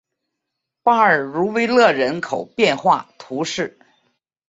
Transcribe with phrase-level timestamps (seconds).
[0.81, 3.77] 巴尔茹维勒人口变化图示